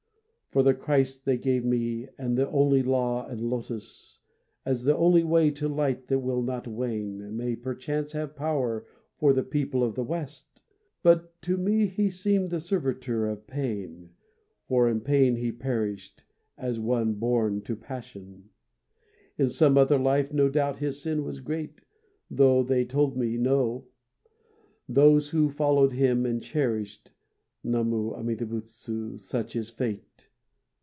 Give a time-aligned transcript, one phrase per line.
[0.53, 4.19] For the Christ they gave me As the only Law and Lotus,
[4.65, 8.85] As the only way to Light that will not wane, May perchance have power
[9.17, 10.61] For the people of the West,
[11.03, 14.09] But to me he seemed the servitor of pain.
[14.67, 16.25] For in pain he perished
[16.57, 18.49] As one born to passion:
[19.37, 21.79] In some other life no doubt his sin was great,
[22.29, 23.87] Tho they told me no,
[24.89, 27.11] Those who followed him and cherished.
[27.63, 30.27] Namu Amida Butsu, such is fate.